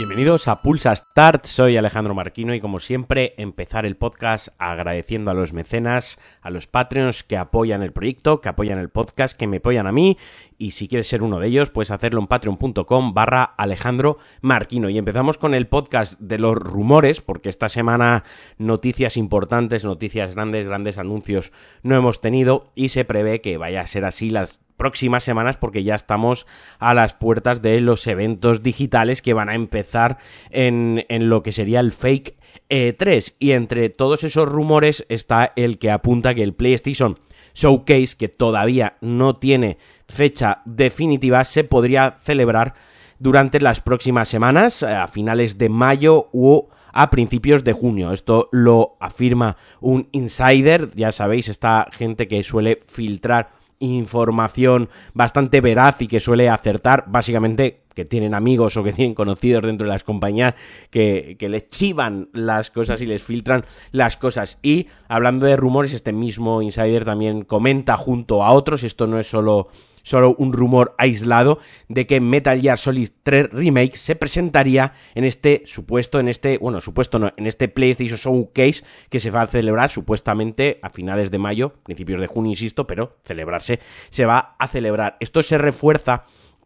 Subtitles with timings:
[0.00, 5.34] Bienvenidos a Pulsa Start, soy Alejandro Marquino y como siempre empezar el podcast agradeciendo a
[5.34, 9.58] los mecenas, a los Patreons que apoyan el proyecto, que apoyan el podcast, que me
[9.58, 10.16] apoyan a mí.
[10.56, 14.88] Y si quieres ser uno de ellos puedes hacerlo en patreon.com barra Alejandro Marquino.
[14.88, 18.24] Y empezamos con el podcast de los rumores porque esta semana
[18.56, 23.86] noticias importantes, noticias grandes, grandes anuncios no hemos tenido y se prevé que vaya a
[23.86, 26.46] ser así las próximas semanas porque ya estamos
[26.78, 30.16] a las puertas de los eventos digitales que van a empezar
[30.48, 32.34] en, en lo que sería el fake
[32.70, 37.18] E3 y entre todos esos rumores está el que apunta que el PlayStation
[37.54, 39.76] Showcase que todavía no tiene
[40.08, 42.72] fecha definitiva se podría celebrar
[43.18, 48.14] durante las próximas semanas a finales de mayo u a principios de junio.
[48.14, 56.00] Esto lo afirma un insider, ya sabéis, esta gente que suele filtrar información bastante veraz
[56.00, 60.04] y que suele acertar, básicamente que tienen amigos o que tienen conocidos dentro de las
[60.04, 60.54] compañías
[60.90, 64.58] que, que les chivan las cosas y les filtran las cosas.
[64.62, 69.26] Y hablando de rumores, este mismo insider también comenta junto a otros, esto no es
[69.26, 69.68] solo
[70.02, 75.62] solo un rumor aislado de que Metal Gear Solid 3 Remake se presentaría en este
[75.66, 79.90] supuesto, en este, bueno, supuesto no, en este PlayStation Showcase que se va a celebrar
[79.90, 85.16] supuestamente a finales de mayo, principios de junio, insisto, pero celebrarse se va a celebrar.
[85.20, 86.24] Esto se refuerza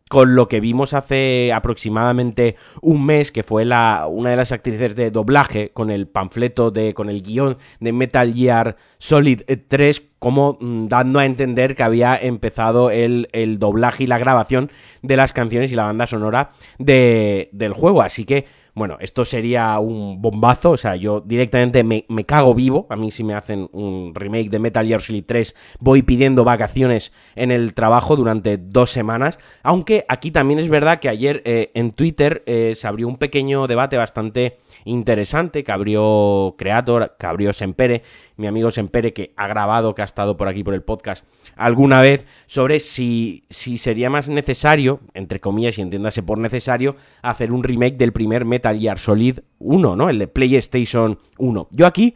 [0.09, 4.95] con lo que vimos hace aproximadamente un mes, que fue la, una de las actrices
[4.95, 10.59] de doblaje, con el panfleto de, con el guion de Metal Gear Solid 3, como
[10.61, 14.71] mm, dando a entender que había empezado el, el, doblaje y la grabación
[15.03, 18.03] de las canciones y la banda sonora de, del juego.
[18.03, 22.97] Así que bueno, esto sería un bombazo, o sea, yo directamente me, cago vivo, a
[22.97, 27.53] mí si me hacen un remake de Metal Gear Solid 3 voy pidiendo vacaciones en
[27.53, 32.43] el trabajo durante dos semanas, aunque aquí también es verdad que ayer eh, en Twitter
[32.47, 38.03] eh, se abrió un pequeño debate bastante interesante que abrió Creator, que abrió Sempere,
[38.37, 41.25] mi amigo Sempere que ha grabado, que ha estado por aquí por el podcast
[41.57, 47.53] alguna vez, sobre si, si sería más necesario, entre comillas y entiéndase por necesario, hacer
[47.53, 50.09] un remake del primer Metal Gear Solid 1, ¿no?
[50.09, 51.69] El de PlayStation 1.
[51.71, 52.15] Yo aquí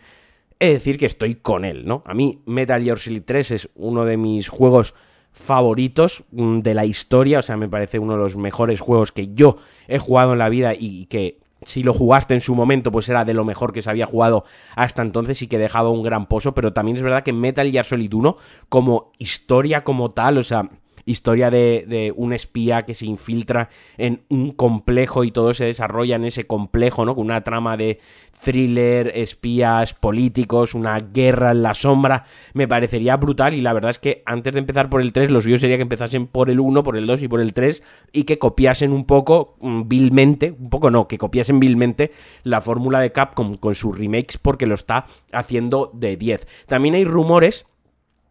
[0.59, 2.03] he de decir que estoy con él, ¿no?
[2.05, 4.95] A mí Metal Gear Solid 3 es uno de mis juegos
[5.33, 9.59] favoritos de la historia, o sea, me parece uno de los mejores juegos que yo
[9.87, 13.25] he jugado en la vida y que si lo jugaste en su momento, pues era
[13.25, 14.45] de lo mejor que se había jugado
[14.77, 17.85] hasta entonces y que dejaba un gran pozo, pero también es verdad que Metal Gear
[17.85, 18.37] Solid 1,
[18.69, 20.71] como historia como tal, o sea,
[21.11, 26.25] historia de, un espía que se infiltra en un complejo y todo se desarrolla en
[26.25, 27.15] ese complejo, ¿no?
[27.15, 28.01] Con una trama de
[28.43, 33.99] thriller, espías, políticos, una guerra en la sombra, me parecería brutal y la verdad es
[33.99, 36.83] que antes de empezar por el 3, lo suyo sería que empezasen por el 1,
[36.83, 37.83] por el 2 y por el 3
[38.13, 42.13] y que copiasen un poco mm, vilmente, un poco no, que copiasen vilmente
[42.45, 46.47] la fórmula de Capcom con sus remakes porque lo está haciendo de 10.
[46.67, 47.67] También hay rumores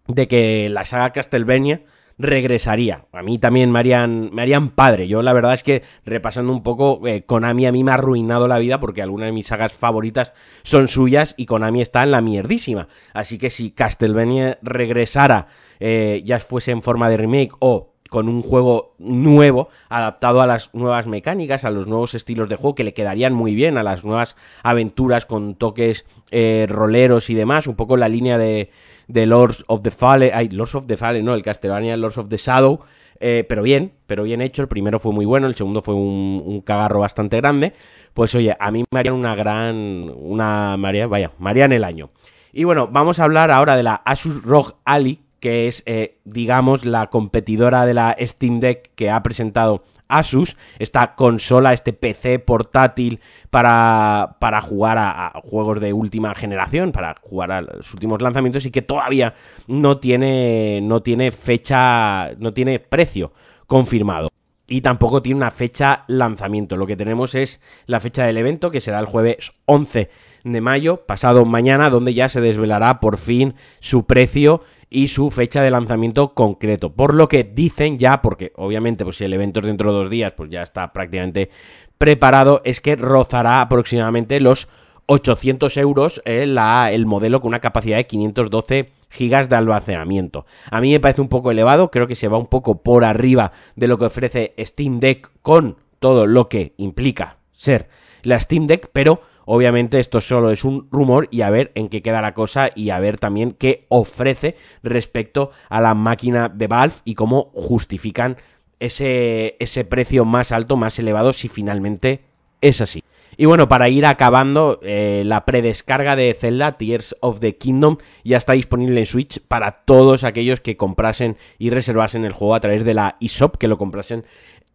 [0.07, 1.81] de que la saga Castlevania
[2.17, 3.05] regresaría.
[3.11, 5.07] A mí también me harían, padre.
[5.07, 8.47] Yo la verdad es que repasando un poco, eh, Konami a mí me ha arruinado
[8.47, 10.33] la vida porque algunas de mis sagas favoritas
[10.63, 12.87] son suyas y Konami está en la mierdísima.
[13.13, 15.47] Así que si Castlevania regresara,
[15.79, 20.73] eh, ya fuese en forma de remake o con un juego nuevo, adaptado a las
[20.73, 24.05] nuevas mecánicas, a los nuevos estilos de juego que le quedarían muy bien, a las
[24.05, 28.71] nuevas aventuras con toques eh, roleros y demás, un poco la línea de,
[29.07, 32.29] de Lords of the Fallen, ay, Lords of the Fallen, no, el Castlevania Lords of
[32.29, 32.81] the Shadow,
[33.19, 36.61] eh, pero bien, pero bien hecho, el primero fue muy bueno, el segundo fue un,
[36.65, 37.73] cagarro bastante grande,
[38.13, 42.09] pues oye, a mí me harían una gran, una, María, vaya, María el año.
[42.53, 46.85] Y bueno, vamos a hablar ahora de la Asus ROG Ali, que es, eh, digamos,
[46.85, 53.19] la competidora de la Steam Deck que ha presentado Asus, esta consola, este PC portátil
[53.49, 58.71] para, para jugar a, juegos de última generación, para jugar a los últimos lanzamientos y
[58.71, 59.35] que todavía
[59.67, 63.31] no tiene, no tiene fecha, no tiene precio
[63.65, 64.29] confirmado.
[64.69, 66.75] Y tampoco tiene una fecha lanzamiento.
[66.75, 70.09] Lo que tenemos es la fecha del evento, que será el jueves 11
[70.43, 75.61] de mayo, pasado mañana, donde ya se desvelará por fin su precio y su fecha
[75.61, 76.93] de lanzamiento concreto.
[76.93, 80.09] Por lo que dicen ya, porque obviamente pues si el evento es dentro de dos
[80.09, 81.49] días, pues ya está prácticamente
[81.97, 84.67] preparado, es que rozará aproximadamente los
[85.07, 90.45] 800 euros eh, la, el modelo con una capacidad de 512 gigas de almacenamiento.
[90.69, 93.51] A mí me parece un poco elevado, creo que se va un poco por arriba
[93.75, 97.89] de lo que ofrece Steam Deck con todo lo que implica ser
[98.23, 102.01] la Steam Deck, pero Obviamente esto solo es un rumor y a ver en qué
[102.01, 106.95] queda la cosa y a ver también qué ofrece respecto a la máquina de Valve
[107.05, 108.35] y cómo justifican
[108.81, 112.25] ese, ese precio más alto, más elevado si finalmente
[112.59, 113.01] es así.
[113.37, 118.35] Y bueno, para ir acabando, eh, la predescarga de Zelda Tears of the Kingdom ya
[118.35, 122.83] está disponible en Switch para todos aquellos que comprasen y reservasen el juego a través
[122.83, 124.25] de la eShop, que lo comprasen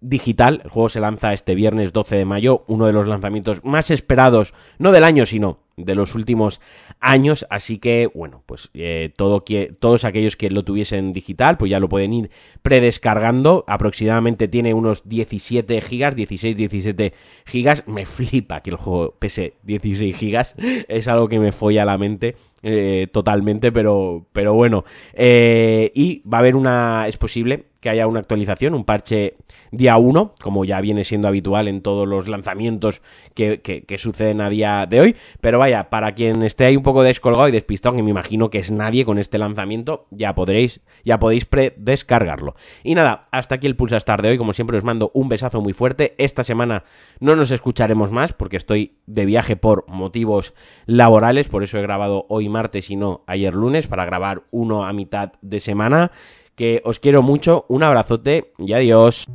[0.02, 0.60] digital.
[0.64, 4.52] El juego se lanza este viernes 12 de mayo, uno de los lanzamientos más esperados,
[4.78, 6.60] no del año, sino de los últimos
[7.00, 9.43] años, así que bueno, pues eh, todo
[9.81, 12.31] todos aquellos que lo tuviesen digital, pues ya lo pueden ir
[12.62, 17.14] predescargando, aproximadamente tiene unos 17 gigas, 16, 17
[17.46, 20.54] gigas, me flipa que el juego pese 16 gigas,
[20.88, 24.84] es algo que me folla la mente eh, totalmente, pero, pero bueno,
[25.14, 29.34] eh, y va a haber una, es posible que haya una actualización, un parche
[29.73, 33.02] día 1, como ya viene siendo habitual en todos los lanzamientos
[33.34, 35.17] que, que, suceden a día de hoy.
[35.40, 38.61] Pero vaya, para quien esté ahí un poco descolgado y despistado, que me imagino que
[38.61, 42.55] es nadie con este lanzamiento, ya podréis, ya podéis descargarlo.
[42.84, 44.38] Y nada, hasta aquí el Pulsar de hoy.
[44.38, 46.14] Como siempre, os mando un besazo muy fuerte.
[46.19, 46.85] Esta semana
[47.19, 50.55] no nos escucharemos más porque estoy de viaje por motivos
[50.87, 54.93] laborales, por eso he grabado hoy martes y no ayer lunes, para grabar uno a
[54.93, 56.12] mitad de semana
[56.54, 59.26] que os quiero mucho, un abrazote y adiós.